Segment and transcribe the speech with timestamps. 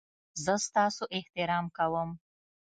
[0.43, 2.09] زه ستاسو احترام کوم